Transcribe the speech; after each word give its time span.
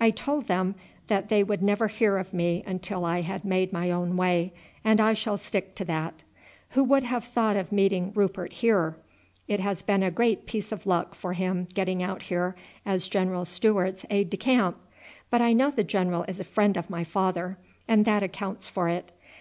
"I 0.00 0.10
told 0.10 0.44
them 0.46 0.76
that 1.08 1.28
they 1.28 1.42
would 1.42 1.60
never 1.60 1.88
hear 1.88 2.18
of 2.18 2.32
me 2.32 2.62
until 2.68 3.04
I 3.04 3.22
had 3.22 3.44
made 3.44 3.72
my 3.72 3.90
own 3.90 4.16
way, 4.16 4.52
and 4.84 5.00
I 5.00 5.12
shall 5.12 5.36
stick 5.36 5.74
to 5.74 5.84
that. 5.86 6.22
Who 6.70 6.84
would 6.84 7.02
have 7.02 7.24
thought 7.24 7.56
of 7.56 7.72
meeting 7.72 8.12
Rupert 8.14 8.52
here? 8.52 8.94
It 9.48 9.58
has 9.58 9.82
been 9.82 10.04
a 10.04 10.12
great 10.12 10.46
piece 10.46 10.70
of 10.70 10.86
luck 10.86 11.16
for 11.16 11.32
him 11.32 11.64
getting 11.74 12.00
out 12.00 12.22
here 12.22 12.54
as 12.84 13.08
General 13.08 13.44
Stewart's 13.44 14.06
aide 14.08 14.30
de 14.30 14.36
camp, 14.36 14.76
but 15.30 15.40
I 15.42 15.52
know 15.52 15.72
the 15.72 15.82
general 15.82 16.22
is 16.28 16.38
a 16.38 16.44
friend 16.44 16.76
of 16.76 16.88
my 16.88 17.02
father, 17.02 17.58
and 17.88 18.04
that 18.04 18.22
accounts 18.22 18.68
for 18.68 18.88
it. 18.88 19.10